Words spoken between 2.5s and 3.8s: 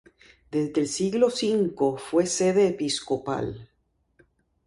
episcopal.